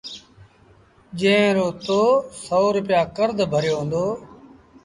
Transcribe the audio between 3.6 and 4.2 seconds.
هُݩدو